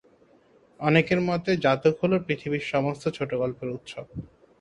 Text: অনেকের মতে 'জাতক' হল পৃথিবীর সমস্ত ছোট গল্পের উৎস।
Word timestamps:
অনেকের 0.79 1.19
মতে 1.27 1.51
'জাতক' 1.57 1.99
হল 2.01 2.13
পৃথিবীর 2.25 2.63
সমস্ত 2.71 3.03
ছোট 3.17 3.29
গল্পের 3.41 3.69
উৎস। 3.71 3.93